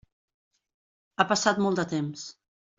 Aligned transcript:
Ha 1.19 1.27
passat 1.35 1.63
molt 1.67 1.81
de 1.83 1.89
temps. 1.95 2.29